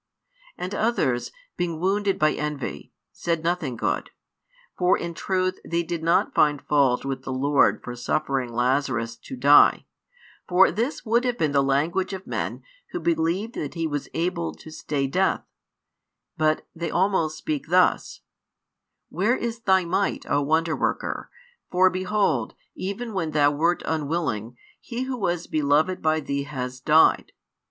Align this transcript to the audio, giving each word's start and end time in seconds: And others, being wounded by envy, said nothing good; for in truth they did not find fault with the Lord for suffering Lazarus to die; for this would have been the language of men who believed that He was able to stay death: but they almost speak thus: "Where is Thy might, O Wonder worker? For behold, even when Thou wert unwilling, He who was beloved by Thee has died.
And 0.57 0.73
others, 0.73 1.31
being 1.57 1.79
wounded 1.79 2.17
by 2.17 2.31
envy, 2.33 2.91
said 3.11 3.43
nothing 3.43 3.75
good; 3.77 4.09
for 4.75 4.97
in 4.97 5.13
truth 5.13 5.59
they 5.63 5.83
did 5.83 6.01
not 6.01 6.33
find 6.33 6.59
fault 6.59 7.05
with 7.05 7.21
the 7.21 7.31
Lord 7.31 7.83
for 7.83 7.95
suffering 7.95 8.51
Lazarus 8.51 9.15
to 9.17 9.35
die; 9.35 9.85
for 10.47 10.71
this 10.71 11.05
would 11.05 11.23
have 11.23 11.37
been 11.37 11.51
the 11.51 11.61
language 11.61 12.13
of 12.13 12.25
men 12.25 12.63
who 12.89 12.99
believed 12.99 13.53
that 13.53 13.75
He 13.75 13.85
was 13.85 14.09
able 14.15 14.55
to 14.55 14.71
stay 14.71 15.05
death: 15.05 15.43
but 16.35 16.65
they 16.73 16.89
almost 16.89 17.37
speak 17.37 17.67
thus: 17.67 18.21
"Where 19.09 19.35
is 19.35 19.59
Thy 19.59 19.85
might, 19.85 20.25
O 20.27 20.41
Wonder 20.41 20.75
worker? 20.75 21.29
For 21.69 21.91
behold, 21.91 22.55
even 22.73 23.13
when 23.13 23.29
Thou 23.33 23.51
wert 23.51 23.83
unwilling, 23.85 24.57
He 24.79 25.03
who 25.03 25.19
was 25.19 25.45
beloved 25.45 26.01
by 26.01 26.21
Thee 26.21 26.45
has 26.45 26.79
died. 26.79 27.33